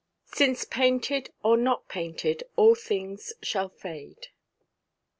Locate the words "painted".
0.65-1.31, 1.87-2.41